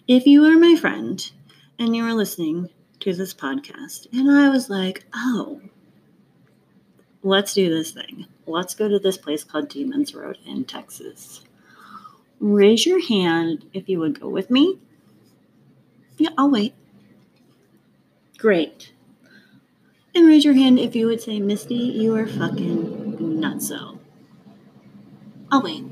If 0.07 0.27
you 0.27 0.45
are 0.45 0.57
my 0.57 0.77
friend 0.77 1.29
and 1.77 1.97
you 1.97 2.05
are 2.05 2.15
listening 2.15 2.71
to 3.01 3.13
this 3.13 3.35
podcast, 3.35 4.07
and 4.13 4.31
I 4.31 4.49
was 4.49 4.71
like, 4.71 5.07
oh, 5.13 5.61
let's 7.25 7.53
do 7.53 7.69
this 7.69 7.91
thing. 7.91 8.27
Let's 8.47 8.77
go 8.77 8.89
to 8.89 9.01
this 9.01 9.19
place 9.19 9.43
called 9.43 9.71
Demon's 9.71 10.15
Road 10.15 10.39
in 10.47 10.67
Texas. 10.67 11.43
Raise 12.39 12.87
your 12.87 13.05
hand 13.05 13.65
if 13.73 13.89
you 13.89 13.99
would 13.99 14.21
go 14.21 14.29
with 14.29 14.53
me 14.53 14.79
yeah, 16.19 16.31
I'll 16.37 16.51
wait. 16.51 16.75
Great. 18.39 18.93
And 20.15 20.27
raise 20.27 20.45
your 20.45 20.55
hand 20.55 20.79
if 20.79 20.95
you 20.95 21.07
would 21.07 21.21
say, 21.21 21.41
Misty, 21.41 21.75
you 21.75 22.15
are 22.17 22.27
fucking 22.27 23.19
nutso. 23.19 23.99
I'll 25.51 25.63
wait. 25.63 25.85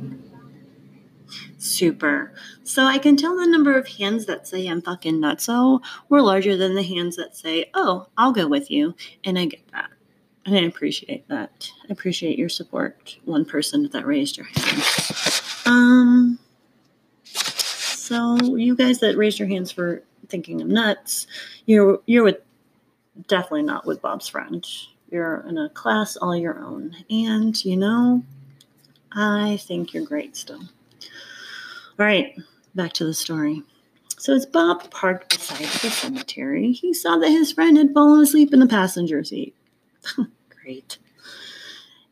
Super. 1.58 2.32
So 2.62 2.84
I 2.84 2.98
can 2.98 3.16
tell 3.16 3.36
the 3.36 3.46
number 3.46 3.76
of 3.76 3.88
hands 3.88 4.26
that 4.26 4.46
say 4.46 4.66
I'm 4.66 4.82
fucking 4.82 5.20
nutso 5.20 5.80
were 6.08 6.22
larger 6.22 6.56
than 6.56 6.74
the 6.74 6.82
hands 6.82 7.16
that 7.16 7.36
say, 7.36 7.70
oh, 7.74 8.06
I'll 8.16 8.32
go 8.32 8.46
with 8.46 8.70
you. 8.70 8.94
And 9.24 9.38
I 9.38 9.46
get 9.46 9.66
that. 9.72 9.90
And 10.44 10.54
I 10.54 10.60
appreciate 10.60 11.26
that. 11.28 11.70
I 11.88 11.92
appreciate 11.92 12.38
your 12.38 12.48
support. 12.48 13.18
One 13.24 13.44
person 13.44 13.88
that 13.90 14.06
raised 14.06 14.36
your 14.36 14.46
hand. 14.46 14.82
Um, 15.66 16.38
so 17.24 18.36
you 18.54 18.76
guys 18.76 19.00
that 19.00 19.16
raised 19.16 19.40
your 19.40 19.48
hands 19.48 19.72
for 19.72 20.04
thinking 20.28 20.60
I'm 20.60 20.70
nuts, 20.70 21.26
you're 21.66 22.00
you're 22.06 22.24
with 22.24 22.38
definitely 23.28 23.62
not 23.62 23.86
with 23.86 24.02
Bob's 24.02 24.28
friend. 24.28 24.66
You're 25.10 25.44
in 25.48 25.56
a 25.58 25.68
class 25.70 26.16
all 26.16 26.36
your 26.36 26.58
own. 26.58 26.94
And 27.08 27.64
you 27.64 27.76
know, 27.76 28.22
I 29.12 29.58
think 29.58 29.94
you're 29.94 30.04
great 30.04 30.36
still. 30.36 30.60
All 31.98 32.04
right, 32.04 32.36
back 32.74 32.92
to 32.94 33.04
the 33.04 33.14
story. 33.14 33.62
So 34.18 34.34
as 34.34 34.46
Bob 34.46 34.90
parked 34.90 35.30
beside 35.30 35.66
the 35.66 35.90
cemetery, 35.90 36.72
he 36.72 36.92
saw 36.92 37.16
that 37.18 37.28
his 37.28 37.52
friend 37.52 37.76
had 37.76 37.94
fallen 37.94 38.22
asleep 38.22 38.52
in 38.52 38.60
the 38.60 38.66
passenger 38.66 39.22
seat. 39.22 39.54
Great. 40.48 40.98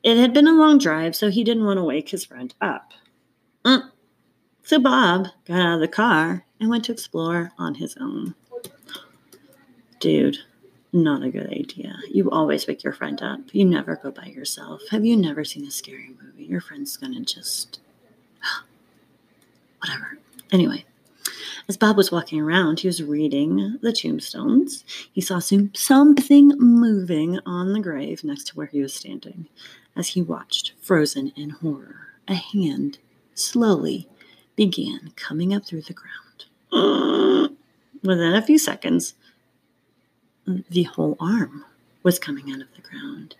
It 0.03 0.19
had 0.19 0.35
been 0.35 0.47
a 0.47 0.53
long 0.53 0.79
drive, 0.79 1.17
so 1.17 1.31
he 1.31 1.45
didn't 1.45 1.65
want 1.65 1.79
to 1.79 1.85
wake 1.85 2.11
his 2.11 2.25
friend 2.25 2.55
up. 2.61 2.93
Mm. 3.65 3.91
So 4.67 4.79
Bob 4.79 5.29
got 5.45 5.61
out 5.61 5.75
of 5.75 5.81
the 5.81 5.89
car 5.89 6.47
and 6.59 6.71
went 6.71 6.87
to 6.87 6.93
explore 6.93 7.53
on 7.59 7.75
his 7.75 7.97
own. 8.01 8.35
Dude, 10.01 10.39
not 10.91 11.23
a 11.23 11.29
good 11.29 11.51
idea. 11.51 11.95
You 12.11 12.31
always 12.31 12.67
wake 12.67 12.83
your 12.83 12.95
friend 12.95 13.21
up. 13.21 13.41
You 13.53 13.67
never 13.67 13.97
go 13.97 14.11
by 14.11 14.25
yourself. 14.25 14.81
Have 14.91 15.05
you 15.05 15.19
never 15.19 15.45
seen 15.45 15.67
a 15.67 15.71
scary 15.71 16.15
movie? 16.23 16.47
Your 16.47 16.63
friend's 16.63 16.97
gonna 16.97 17.21
just 17.21 17.81
whatever. 19.81 20.19
Anyway, 20.51 20.87
as 21.69 21.77
Bob 21.77 21.99
was 21.99 22.11
walking 22.11 22.41
around, 22.41 22.81
he 22.81 22.89
was 22.89 23.03
reading 23.03 23.79
the 23.83 23.93
tombstones. 23.93 24.83
He 25.13 25.21
saw 25.21 25.41
some, 25.41 25.75
something 25.75 26.49
moving 26.59 27.39
on 27.45 27.75
the 27.75 27.81
grave 27.81 28.25
next 28.25 28.47
to 28.49 28.57
where 28.57 28.67
he 28.67 28.81
was 28.81 28.95
standing. 28.95 29.47
As 29.95 30.09
he 30.09 30.23
watched, 30.23 30.73
frozen 30.81 31.33
in 31.37 31.51
horror, 31.51 32.15
a 32.29 32.35
hand 32.35 32.99
slowly 33.35 34.09
began 34.57 35.13
coming 35.17 35.55
up 35.55 35.65
through 35.65 35.83
the 35.83 35.95
ground. 35.95 36.47
Within 38.03 38.35
a 38.35 38.43
few 38.43 38.59
seconds, 38.59 39.15
the 40.47 40.85
whole 40.85 41.17
arm 41.19 41.65
was 42.03 42.19
coming 42.19 42.53
out 42.53 42.61
of 42.61 42.75
the 42.75 42.83
ground, 42.83 43.35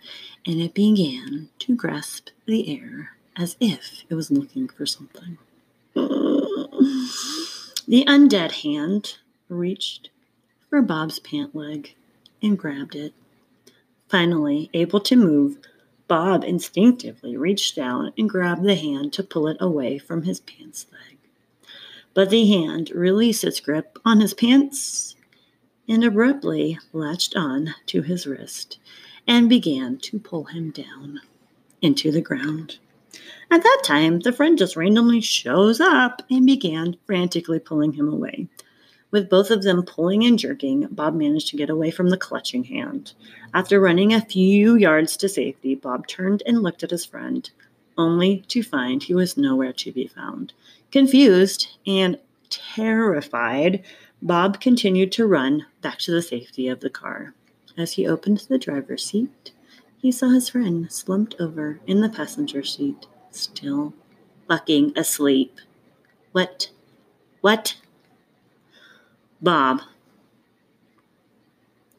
and 0.47 0.61
it 0.61 0.75
began 0.75 1.51
to 1.59 1.77
grasp 1.77 2.31
the 2.47 2.81
air 2.81 3.13
as 3.37 3.57
if 3.61 4.05
it 4.09 4.15
was 4.15 4.31
looking 4.31 4.69
for 4.69 4.87
something. 4.87 5.39
The 7.87 8.05
undead 8.07 8.63
hand 8.63 9.19
reached 9.51 10.09
for 10.71 10.81
Bob's 10.81 11.19
pant 11.19 11.55
leg 11.55 11.95
and 12.43 12.59
grabbed 12.59 12.95
it. 12.95 13.13
Finally, 14.09 14.71
able 14.73 15.01
to 15.01 15.17
move, 15.17 15.59
Bob 16.07 16.45
instinctively 16.45 17.37
reached 17.37 17.75
down 17.77 18.13
and 18.19 18.29
grabbed 18.29 18.65
the 18.65 18.75
hand 18.75 19.13
to 19.13 19.23
pull 19.23 19.49
it 19.49 19.57
away 19.61 19.99
from 19.99 20.23
his 20.23 20.41
pants 20.41 20.87
leg. 20.93 21.19
But 22.13 22.31
the 22.31 22.47
hand 22.47 22.91
released 22.91 23.45
its 23.45 23.61
grip 23.61 23.99
on 24.05 24.21
his 24.21 24.35
pants 24.35 25.17
and 25.89 26.05
abruptly 26.05 26.79
latched 26.93 27.37
on 27.37 27.75
to 27.87 28.03
his 28.03 28.27
wrist 28.27 28.79
and 29.27 29.49
began 29.49 29.99
to 29.99 30.19
pull 30.19 30.45
him 30.45 30.71
down 30.71 31.21
into 31.83 32.11
the 32.11 32.21
ground. 32.21 32.79
At 33.51 33.63
that 33.63 33.83
time, 33.85 34.21
the 34.21 34.33
friend 34.33 34.59
just 34.59 34.77
randomly 34.77 35.21
shows 35.21 35.81
up 35.81 36.23
and 36.31 36.47
began 36.47 36.97
frantically 37.07 37.59
pulling 37.59 37.93
him 37.93 38.13
away. 38.13 38.49
With 39.15 39.31
both 39.31 39.53
of 39.53 39.63
them 39.63 39.85
pulling 39.85 40.25
and 40.25 40.37
jerking, 40.37 40.89
Bob 40.91 41.15
managed 41.15 41.47
to 41.51 41.57
get 41.57 41.71
away 41.71 41.93
from 41.93 42.11
the 42.11 42.17
clutching 42.17 42.65
hand. 42.65 43.13
After 43.55 43.79
running 43.79 44.13
a 44.13 44.21
few 44.21 44.75
yards 44.75 45.17
to 45.19 45.29
safety, 45.29 45.77
Bob 45.77 46.09
turned 46.09 46.43
and 46.47 46.65
looked 46.65 46.83
at 46.83 46.91
his 46.91 47.07
friend, 47.07 47.49
only 47.97 48.39
to 48.49 48.65
find 48.65 49.05
he 49.05 49.15
was 49.15 49.37
nowhere 49.37 49.73
to 49.73 49.93
be 49.93 50.09
found. 50.09 50.53
Confused 50.91 51.79
and 51.87 52.19
terrified, 52.51 53.85
Bob 54.21 54.61
continued 54.61 55.13
to 55.13 55.29
run 55.29 55.65
back 55.81 56.01
to 56.01 56.11
the 56.11 56.21
safety 56.21 56.67
of 56.67 56.81
the 56.81 56.91
car. 56.91 57.35
As 57.79 57.93
he 57.93 58.09
opened 58.09 58.39
the 58.49 58.59
driver's 58.59 59.05
seat, 59.05 59.53
he 59.97 60.11
saw 60.11 60.31
his 60.31 60.49
friend 60.49 60.91
slumped 60.91 61.37
over 61.39 61.79
in 61.87 62.01
the 62.01 62.09
passenger 62.09 62.65
seat 62.65 63.07
still 63.31 63.95
fucking 64.49 64.93
asleep. 64.99 65.61
What? 66.33 66.71
What? 67.43 67.77
Bob. 69.45 69.83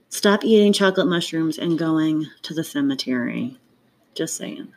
Stop 0.10 0.44
eating 0.44 0.74
chocolate 0.74 1.08
mushrooms 1.08 1.58
and 1.60 1.78
going 1.78 2.26
to 2.42 2.54
the 2.54 2.64
cemetery. 2.64 3.60
Just 4.16 4.36
saying. 4.36 4.74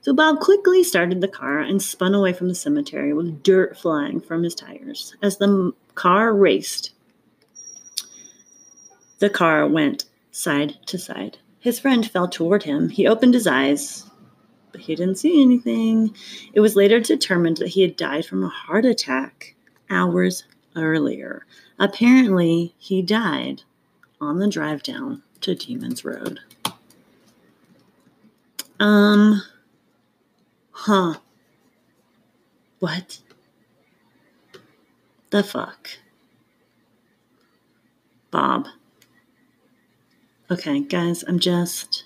So 0.00 0.14
Bob 0.14 0.40
quickly 0.40 0.82
started 0.82 1.20
the 1.20 1.28
car 1.28 1.60
and 1.60 1.82
spun 1.82 2.14
away 2.14 2.32
from 2.32 2.48
the 2.48 2.54
cemetery 2.54 3.12
with 3.12 3.42
dirt 3.42 3.76
flying 3.76 4.20
from 4.20 4.42
his 4.42 4.54
tires. 4.54 5.14
As 5.20 5.36
the 5.36 5.72
car 5.94 6.34
raced, 6.34 6.92
the 9.18 9.28
car 9.28 9.68
went 9.68 10.06
side 10.30 10.78
to 10.86 10.98
side. 10.98 11.38
His 11.60 11.78
friend 11.78 12.08
fell 12.08 12.28
toward 12.28 12.62
him. 12.62 12.88
He 12.88 13.06
opened 13.06 13.34
his 13.34 13.46
eyes 13.46 14.08
but 14.72 14.84
he 14.84 14.94
didn't 14.94 15.16
see 15.16 15.40
anything. 15.40 16.14
It 16.52 16.60
was 16.60 16.76
later 16.76 17.00
determined 17.00 17.56
that 17.58 17.68
he 17.68 17.80
had 17.80 17.96
died 17.96 18.26
from 18.26 18.44
a 18.44 18.48
heart 18.48 18.84
attack 18.84 19.54
hours 19.88 20.44
earlier. 20.76 21.46
Apparently, 21.78 22.74
he 22.78 23.02
died 23.02 23.62
on 24.20 24.38
the 24.38 24.48
drive 24.48 24.82
down 24.82 25.22
to 25.40 25.54
Demons 25.54 26.04
Road. 26.04 26.40
Um, 28.78 29.42
huh. 30.70 31.14
What? 32.78 33.20
The 35.30 35.42
fuck? 35.42 35.90
Bob. 38.30 38.68
Okay, 40.50 40.80
guys, 40.80 41.24
I'm 41.26 41.38
just. 41.38 42.04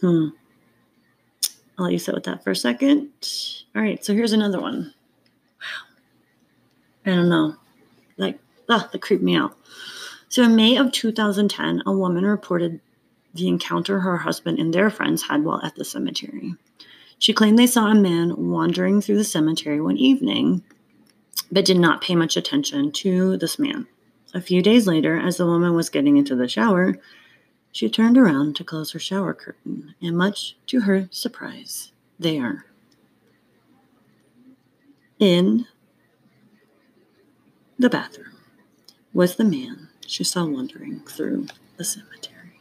Hmm. 0.00 0.28
I'll 1.78 1.86
let 1.86 1.92
you 1.92 1.98
sit 1.98 2.14
with 2.14 2.24
that 2.24 2.44
for 2.44 2.50
a 2.50 2.56
second. 2.56 3.10
All 3.74 3.82
right, 3.82 4.04
so 4.04 4.12
here's 4.12 4.32
another 4.32 4.60
one. 4.60 4.92
I 7.06 7.10
don't 7.10 7.28
know. 7.28 7.56
Like, 8.16 8.38
ah, 8.68 8.88
that 8.90 9.02
creeped 9.02 9.22
me 9.22 9.36
out. 9.36 9.56
So 10.28 10.42
in 10.42 10.56
May 10.56 10.76
of 10.76 10.92
2010, 10.92 11.82
a 11.86 11.92
woman 11.92 12.24
reported 12.24 12.80
the 13.34 13.48
encounter 13.48 14.00
her 14.00 14.16
husband 14.16 14.58
and 14.58 14.72
their 14.72 14.90
friends 14.90 15.22
had 15.22 15.44
while 15.44 15.60
at 15.62 15.74
the 15.74 15.84
cemetery. 15.84 16.54
She 17.18 17.32
claimed 17.32 17.58
they 17.58 17.66
saw 17.66 17.86
a 17.86 17.94
man 17.94 18.50
wandering 18.50 19.00
through 19.00 19.18
the 19.18 19.24
cemetery 19.24 19.80
one 19.80 19.96
evening, 19.96 20.62
but 21.50 21.64
did 21.64 21.78
not 21.78 22.00
pay 22.00 22.14
much 22.14 22.36
attention 22.36 22.92
to 22.92 23.36
this 23.36 23.58
man. 23.58 23.86
A 24.34 24.40
few 24.40 24.62
days 24.62 24.86
later, 24.86 25.16
as 25.18 25.36
the 25.36 25.46
woman 25.46 25.74
was 25.74 25.88
getting 25.88 26.16
into 26.16 26.34
the 26.34 26.48
shower, 26.48 26.96
she 27.70 27.88
turned 27.88 28.18
around 28.18 28.56
to 28.56 28.64
close 28.64 28.92
her 28.92 28.98
shower 28.98 29.34
curtain, 29.34 29.94
and 30.02 30.16
much 30.16 30.56
to 30.66 30.80
her 30.80 31.08
surprise, 31.10 31.92
there, 32.18 32.66
in 35.18 35.66
the 37.84 37.90
bathroom, 37.90 38.32
was 39.12 39.36
the 39.36 39.44
man 39.44 39.90
she 40.06 40.24
saw 40.24 40.46
wandering 40.46 41.00
through 41.00 41.46
the 41.76 41.84
cemetery. 41.84 42.58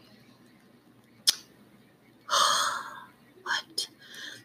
what? 3.44 3.88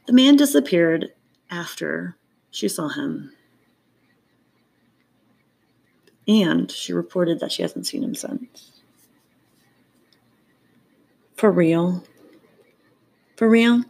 The 0.06 0.12
man 0.12 0.36
disappeared 0.36 1.08
after 1.50 2.16
she 2.52 2.68
saw 2.68 2.90
him. 2.90 3.32
And 6.28 6.70
she 6.70 6.92
reported 6.92 7.40
that 7.40 7.50
she 7.50 7.62
hasn't 7.62 7.88
seen 7.88 8.04
him 8.04 8.14
since. 8.14 8.80
For 11.34 11.50
real? 11.50 12.04
For 13.34 13.48
real? 13.48 13.82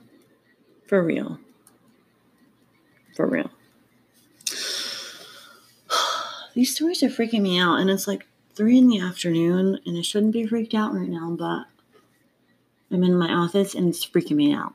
For 0.87 1.05
real? 1.05 1.39
For 3.15 3.27
real. 3.27 3.51
These 6.59 6.75
stories 6.75 7.05
are 7.05 7.09
freaking 7.09 7.43
me 7.43 7.57
out, 7.57 7.79
and 7.79 7.89
it's 7.89 8.09
like 8.09 8.27
three 8.57 8.79
in 8.79 8.89
the 8.89 8.99
afternoon, 8.99 9.79
and 9.87 9.97
I 9.97 10.03
shouldn't 10.03 10.33
be 10.33 10.45
freaked 10.45 10.75
out 10.75 10.93
right 10.93 11.09
now, 11.09 11.31
but 11.31 11.67
I'm 12.91 13.05
in 13.05 13.15
my 13.15 13.33
office 13.33 13.77
and 13.77 13.89
it's 13.89 14.05
freaking 14.05 14.35
me 14.35 14.53
out. 14.53 14.75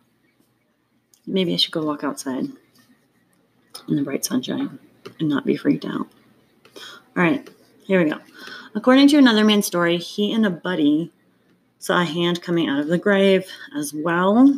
Maybe 1.28 1.54
I 1.54 1.58
should 1.58 1.74
go 1.74 1.84
walk 1.84 2.06
outside 2.06 2.46
in 3.89 3.96
the 3.98 4.02
bright 4.02 4.24
sunshine 4.24 4.80
and 5.19 5.28
not 5.28 5.46
be 5.46 5.58
freaked 5.58 5.84
out. 5.84 6.08
All 6.78 7.22
right, 7.22 7.50
here 7.84 8.02
we 8.02 8.10
go. 8.10 8.19
According 8.76 9.10
to 9.10 9.17
another 9.17 9.43
man's 9.43 9.65
story, 9.65 9.98
he 9.98 10.32
and 10.32 10.46
a 10.46 10.50
buddy 10.50 11.12
saw 11.80 12.02
a 12.02 12.06
hand 12.06 12.41
coming 12.41 12.69
out 12.69 12.80
of 12.80 12.88
the 12.88 12.98
grave 12.98 13.46
as 13.76 13.93
well. 13.93 14.58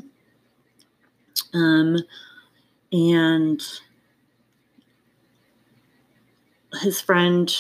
Um, 1.55 1.97
and 2.91 3.63
his 6.81 7.01
friend 7.01 7.53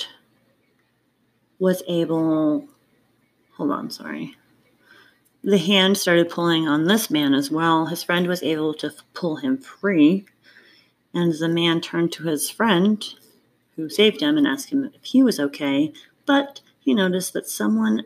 was 1.59 1.83
able, 1.87 2.67
hold 3.55 3.71
on, 3.71 3.89
sorry. 3.89 4.35
The 5.43 5.57
hand 5.57 5.97
started 5.97 6.29
pulling 6.29 6.67
on 6.67 6.85
this 6.85 7.09
man 7.09 7.33
as 7.33 7.51
well. 7.51 7.85
His 7.85 8.03
friend 8.03 8.27
was 8.27 8.41
able 8.41 8.73
to 8.75 8.93
pull 9.13 9.37
him 9.37 9.57
free. 9.57 10.25
And 11.13 11.33
the 11.33 11.47
man 11.47 11.81
turned 11.81 12.11
to 12.13 12.23
his 12.23 12.49
friend, 12.49 13.03
who 13.75 13.89
saved 13.89 14.21
him, 14.21 14.37
and 14.37 14.47
asked 14.47 14.69
him 14.69 14.91
if 14.93 15.03
he 15.03 15.23
was 15.23 15.39
okay. 15.39 15.93
But 16.25 16.61
he 16.79 16.93
noticed 16.93 17.33
that 17.33 17.47
someone 17.47 18.03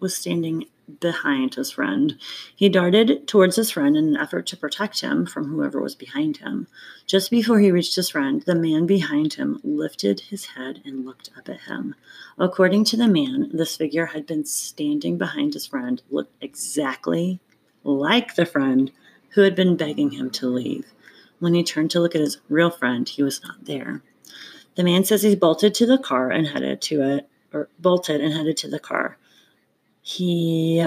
was 0.00 0.16
standing 0.16 0.66
behind 0.98 1.54
his 1.54 1.70
friend. 1.70 2.16
He 2.56 2.68
darted 2.68 3.28
towards 3.28 3.56
his 3.56 3.70
friend 3.70 3.96
in 3.96 4.08
an 4.08 4.16
effort 4.16 4.46
to 4.46 4.56
protect 4.56 5.00
him 5.00 5.26
from 5.26 5.48
whoever 5.48 5.80
was 5.80 5.94
behind 5.94 6.38
him. 6.38 6.66
Just 7.06 7.30
before 7.30 7.60
he 7.60 7.70
reached 7.70 7.96
his 7.96 8.10
friend, 8.10 8.42
the 8.42 8.54
man 8.54 8.86
behind 8.86 9.34
him 9.34 9.60
lifted 9.62 10.20
his 10.20 10.46
head 10.46 10.82
and 10.84 11.04
looked 11.04 11.30
up 11.36 11.48
at 11.48 11.60
him. 11.60 11.94
According 12.38 12.84
to 12.86 12.96
the 12.96 13.08
man, 13.08 13.50
this 13.52 13.76
figure 13.76 14.06
had 14.06 14.26
been 14.26 14.44
standing 14.44 15.18
behind 15.18 15.54
his 15.54 15.66
friend, 15.66 16.02
looked 16.10 16.34
exactly 16.42 17.40
like 17.84 18.34
the 18.34 18.46
friend 18.46 18.90
who 19.30 19.42
had 19.42 19.54
been 19.54 19.76
begging 19.76 20.10
him 20.10 20.30
to 20.30 20.48
leave. 20.48 20.86
When 21.38 21.54
he 21.54 21.62
turned 21.62 21.90
to 21.92 22.00
look 22.00 22.14
at 22.14 22.20
his 22.20 22.38
real 22.48 22.70
friend, 22.70 23.08
he 23.08 23.22
was 23.22 23.42
not 23.42 23.64
there. 23.64 24.02
The 24.74 24.84
man 24.84 25.04
says 25.04 25.22
he 25.22 25.34
bolted 25.36 25.74
to 25.74 25.86
the 25.86 25.98
car 25.98 26.30
and 26.30 26.46
headed 26.46 26.80
to 26.82 27.02
it, 27.02 27.28
or 27.52 27.68
bolted 27.78 28.20
and 28.20 28.32
headed 28.32 28.56
to 28.58 28.68
the 28.68 28.78
car 28.78 29.18
he 30.10 30.84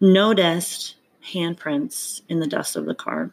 noticed 0.00 0.96
handprints 1.32 2.22
in 2.28 2.40
the 2.40 2.48
dust 2.48 2.74
of 2.74 2.84
the 2.84 2.96
car. 2.96 3.30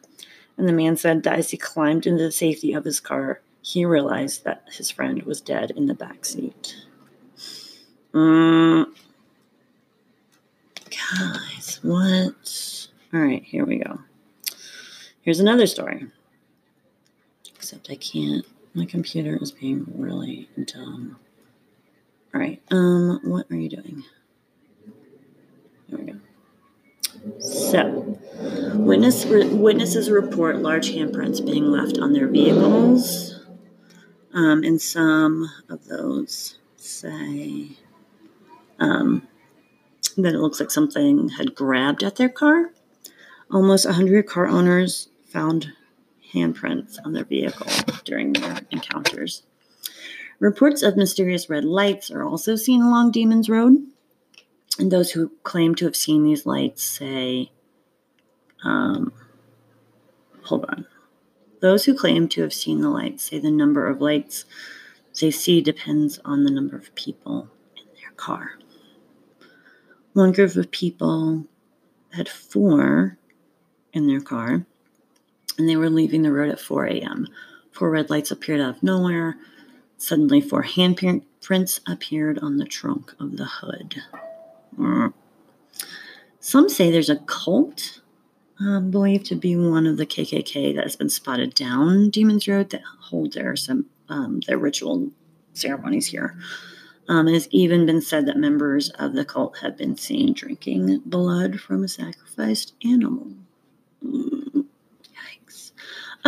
And 0.56 0.68
the 0.68 0.72
man 0.72 0.96
said 0.96 1.24
that 1.24 1.38
as 1.38 1.50
he 1.50 1.56
climbed 1.56 2.06
into 2.06 2.22
the 2.22 2.30
safety 2.30 2.72
of 2.72 2.84
his 2.84 3.00
car, 3.00 3.40
he 3.62 3.84
realized 3.84 4.44
that 4.44 4.62
his 4.70 4.92
friend 4.92 5.20
was 5.24 5.40
dead 5.40 5.72
in 5.72 5.86
the 5.86 5.94
back 5.94 6.24
seat. 6.24 6.76
Um, 8.14 8.94
guys, 10.84 11.80
what? 11.82 12.88
All 13.12 13.20
right, 13.20 13.42
here 13.42 13.64
we 13.64 13.78
go. 13.78 13.98
Here's 15.22 15.40
another 15.40 15.66
story. 15.66 16.06
Except 17.56 17.90
I 17.90 17.96
can't. 17.96 18.46
My 18.74 18.84
computer 18.84 19.36
is 19.42 19.50
being 19.50 19.84
really 19.96 20.48
dumb. 20.64 21.16
All 22.38 22.44
right. 22.44 22.62
Um, 22.70 23.18
what 23.24 23.50
are 23.50 23.56
you 23.56 23.68
doing? 23.68 24.04
There 25.88 25.98
we 25.98 26.12
go. 26.12 27.40
So, 27.40 28.16
witness 28.74 29.26
re- 29.26 29.48
witnesses 29.48 30.08
report 30.08 30.62
large 30.62 30.92
handprints 30.92 31.44
being 31.44 31.72
left 31.72 31.98
on 31.98 32.12
their 32.12 32.28
vehicles, 32.28 33.40
um, 34.32 34.62
and 34.62 34.80
some 34.80 35.50
of 35.68 35.86
those 35.86 36.58
say 36.76 37.70
um, 38.78 39.26
that 40.16 40.32
it 40.32 40.38
looks 40.38 40.60
like 40.60 40.70
something 40.70 41.30
had 41.30 41.56
grabbed 41.56 42.04
at 42.04 42.14
their 42.14 42.28
car. 42.28 42.70
Almost 43.50 43.84
100 43.84 44.28
car 44.28 44.46
owners 44.46 45.08
found 45.26 45.72
handprints 46.32 46.98
on 47.04 47.14
their 47.14 47.24
vehicle 47.24 47.66
during 48.04 48.32
their 48.34 48.60
encounters. 48.70 49.42
Reports 50.40 50.82
of 50.82 50.96
mysterious 50.96 51.50
red 51.50 51.64
lights 51.64 52.10
are 52.10 52.22
also 52.22 52.54
seen 52.54 52.80
along 52.80 53.12
Demon's 53.12 53.48
Road. 53.48 53.78
And 54.78 54.92
those 54.92 55.10
who 55.10 55.32
claim 55.42 55.74
to 55.76 55.84
have 55.86 55.96
seen 55.96 56.22
these 56.22 56.46
lights 56.46 56.84
say, 56.84 57.50
um, 58.64 59.12
hold 60.44 60.64
on. 60.66 60.86
Those 61.60 61.84
who 61.84 61.96
claim 61.96 62.28
to 62.28 62.42
have 62.42 62.52
seen 62.52 62.80
the 62.80 62.88
lights 62.88 63.24
say 63.24 63.40
the 63.40 63.50
number 63.50 63.88
of 63.88 64.00
lights 64.00 64.44
they 65.20 65.30
see 65.32 65.60
depends 65.60 66.20
on 66.24 66.44
the 66.44 66.50
number 66.50 66.76
of 66.76 66.94
people 66.94 67.48
in 67.76 67.84
their 68.00 68.12
car. 68.12 68.52
One 70.12 70.32
group 70.32 70.54
of 70.54 70.70
people 70.70 71.44
had 72.10 72.28
four 72.28 73.18
in 73.92 74.06
their 74.06 74.20
car, 74.20 74.64
and 75.58 75.68
they 75.68 75.76
were 75.76 75.90
leaving 75.90 76.22
the 76.22 76.32
road 76.32 76.50
at 76.50 76.60
4 76.60 76.86
a.m. 76.86 77.26
Four 77.72 77.90
red 77.90 78.10
lights 78.10 78.30
appeared 78.30 78.60
out 78.60 78.76
of 78.76 78.82
nowhere, 78.82 79.36
Suddenly, 79.98 80.40
four 80.40 80.62
handprints 80.62 81.80
appeared 81.86 82.38
on 82.38 82.56
the 82.56 82.64
trunk 82.64 83.14
of 83.18 83.36
the 83.36 83.46
hood. 83.46 83.96
Mm. 84.78 85.12
Some 86.40 86.68
say 86.68 86.90
there's 86.90 87.10
a 87.10 87.16
cult 87.16 88.00
um, 88.60 88.90
believed 88.90 89.26
to 89.26 89.34
be 89.34 89.56
one 89.56 89.86
of 89.86 89.96
the 89.96 90.06
KKK 90.06 90.74
that 90.76 90.84
has 90.84 90.96
been 90.96 91.08
spotted 91.08 91.54
down 91.54 92.10
Demon's 92.10 92.46
Road 92.48 92.70
that 92.70 92.82
hold 93.00 93.32
their 93.32 93.56
some 93.56 93.86
um, 94.08 94.40
their 94.46 94.56
ritual 94.56 95.10
ceremonies 95.52 96.06
here. 96.06 96.38
Um, 97.08 97.26
it 97.26 97.34
has 97.34 97.48
even 97.50 97.84
been 97.84 98.00
said 98.00 98.26
that 98.26 98.36
members 98.36 98.90
of 98.90 99.14
the 99.14 99.24
cult 99.24 99.58
have 99.58 99.76
been 99.76 99.96
seen 99.96 100.32
drinking 100.32 101.02
blood 101.06 101.60
from 101.60 101.82
a 101.82 101.88
sacrificed 101.88 102.74
animal. 102.84 103.32
Mm. 104.04 104.27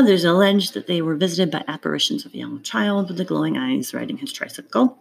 Others 0.00 0.24
allege 0.24 0.70
that 0.70 0.86
they 0.86 1.02
were 1.02 1.14
visited 1.14 1.50
by 1.50 1.62
apparitions 1.68 2.24
of 2.24 2.32
a 2.32 2.38
young 2.38 2.62
child 2.62 3.08
with 3.08 3.18
the 3.18 3.24
glowing 3.24 3.58
eyes 3.58 3.92
riding 3.92 4.16
his 4.16 4.32
tricycle. 4.32 4.98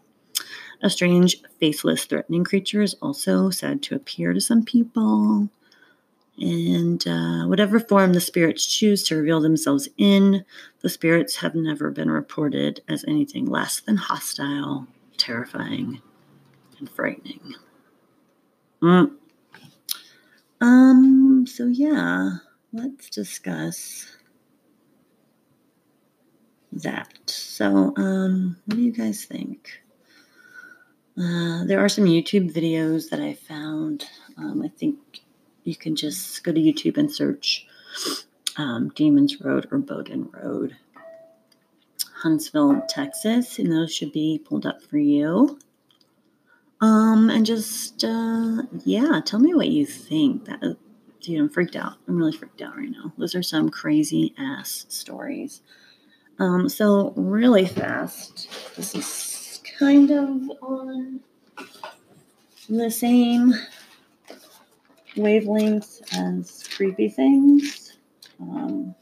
A 0.81 0.89
strange, 0.89 1.41
faceless, 1.57 2.03
threatening 2.03 2.43
creature 2.43 2.81
is 2.81 2.95
also 2.95 3.49
said 3.49 3.81
to 3.83 3.95
appear 3.95 4.33
to 4.33 4.41
some 4.41 4.61
people. 4.61 5.47
And 6.37 7.07
uh, 7.07 7.45
whatever 7.45 7.79
form 7.79 8.11
the 8.11 8.19
spirits 8.19 8.65
choose 8.65 9.01
to 9.03 9.15
reveal 9.15 9.39
themselves 9.39 9.87
in, 9.95 10.43
the 10.81 10.89
spirits 10.89 11.37
have 11.37 11.55
never 11.55 11.91
been 11.91 12.11
reported 12.11 12.81
as 12.89 13.05
anything 13.07 13.45
less 13.45 13.79
than 13.79 13.95
hostile, 13.95 14.85
terrifying, 15.15 16.01
and 16.77 16.89
frightening. 16.89 17.55
Mm. 18.83 19.15
Um, 20.59 21.45
so 21.47 21.67
yeah, 21.67 22.31
let's 22.73 23.09
discuss 23.09 24.17
that. 26.83 27.09
So, 27.27 27.93
um, 27.97 28.57
what 28.65 28.75
do 28.75 28.81
you 28.81 28.91
guys 28.91 29.25
think? 29.25 29.81
Uh, 31.17 31.65
there 31.65 31.79
are 31.79 31.89
some 31.89 32.05
YouTube 32.05 32.53
videos 32.53 33.09
that 33.09 33.19
I 33.19 33.33
found. 33.33 34.05
Um, 34.37 34.61
I 34.61 34.69
think 34.69 34.97
you 35.63 35.75
can 35.75 35.95
just 35.95 36.43
go 36.43 36.53
to 36.53 36.59
YouTube 36.59 36.97
and 36.97 37.11
search 37.11 37.67
um, 38.57 38.89
Demons 38.95 39.41
Road 39.41 39.67
or 39.71 39.79
Bowden 39.79 40.29
Road, 40.31 40.75
Huntsville, 42.21 42.81
Texas, 42.87 43.59
and 43.59 43.71
those 43.71 43.93
should 43.93 44.11
be 44.11 44.41
pulled 44.43 44.65
up 44.65 44.81
for 44.81 44.97
you. 44.97 45.59
Um, 46.81 47.29
and 47.29 47.45
just 47.45 48.03
uh, 48.03 48.63
yeah, 48.85 49.19
tell 49.25 49.39
me 49.39 49.53
what 49.53 49.67
you 49.67 49.85
think. 49.85 50.45
That 50.45 50.77
dude, 51.21 51.39
I'm 51.39 51.49
freaked 51.49 51.75
out. 51.75 51.93
I'm 52.07 52.17
really 52.17 52.31
freaked 52.31 52.61
out 52.61 52.77
right 52.77 52.89
now. 52.89 53.11
Those 53.17 53.35
are 53.35 53.43
some 53.43 53.69
crazy 53.69 54.33
ass 54.37 54.85
stories. 54.87 55.61
Um, 56.39 56.69
so 56.69 57.11
really 57.17 57.65
fast, 57.65 58.47
this 58.77 58.95
is 58.95 59.61
kind 59.77 60.09
of 60.09 60.49
on 60.61 61.19
the 62.69 62.89
same 62.89 63.53
wavelength 65.17 66.01
as 66.13 66.65
creepy 66.73 67.09
things. 67.09 67.97
Um, 68.39 68.95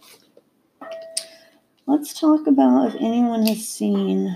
let's 1.86 2.20
talk 2.20 2.48
about 2.48 2.88
if 2.88 2.96
anyone 2.96 3.46
has 3.46 3.68
seen 3.68 4.36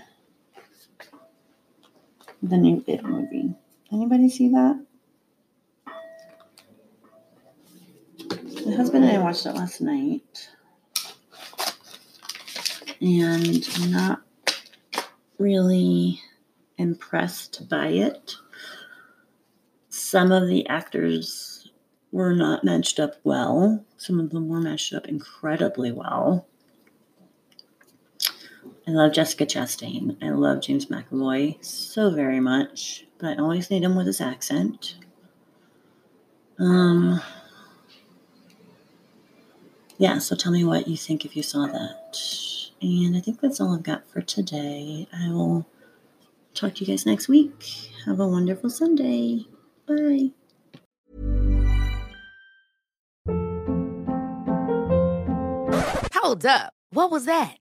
the 2.43 2.57
new 2.57 2.83
It 2.85 3.03
movie. 3.03 3.55
Anybody 3.91 4.29
see 4.29 4.49
that? 4.49 4.85
My 8.63 8.75
husband 8.75 9.05
and 9.05 9.17
I 9.17 9.19
watched 9.19 9.47
it 9.47 9.55
last 9.55 9.81
night 9.81 10.49
and 13.01 13.91
not 13.91 14.21
really 15.39 16.21
impressed 16.77 17.67
by 17.67 17.87
it. 17.87 18.35
Some 19.89 20.31
of 20.31 20.47
the 20.47 20.67
actors 20.67 21.71
were 22.11 22.33
not 22.33 22.63
matched 22.63 22.99
up 22.99 23.15
well, 23.23 23.83
some 23.97 24.19
of 24.19 24.29
them 24.29 24.47
were 24.47 24.61
matched 24.61 24.93
up 24.93 25.07
incredibly 25.07 25.91
well. 25.91 26.47
I 28.87 28.91
love 28.91 29.13
Jessica 29.13 29.45
Chastain. 29.45 30.17
I 30.23 30.29
love 30.29 30.61
James 30.61 30.87
McAvoy 30.87 31.63
so 31.63 32.09
very 32.11 32.39
much, 32.39 33.05
but 33.19 33.37
I 33.37 33.41
always 33.41 33.69
need 33.69 33.83
him 33.83 33.95
with 33.95 34.07
his 34.07 34.21
accent. 34.21 34.95
Um, 36.59 37.21
yeah, 39.97 40.19
so 40.19 40.35
tell 40.35 40.51
me 40.51 40.65
what 40.65 40.87
you 40.87 40.97
think 40.97 41.25
if 41.25 41.35
you 41.35 41.43
saw 41.43 41.67
that. 41.67 42.50
And 42.81 43.15
I 43.15 43.19
think 43.19 43.39
that's 43.39 43.61
all 43.61 43.75
I've 43.75 43.83
got 43.83 44.07
for 44.09 44.21
today. 44.21 45.07
I 45.13 45.29
will 45.29 45.67
talk 46.55 46.75
to 46.75 46.83
you 46.83 46.87
guys 46.91 47.05
next 47.05 47.27
week. 47.27 47.91
Have 48.05 48.19
a 48.19 48.27
wonderful 48.27 48.71
Sunday. 48.71 49.45
Bye. 49.85 50.31
Hold 56.15 56.45
up. 56.45 56.73
What 56.91 57.11
was 57.11 57.25
that? 57.25 57.60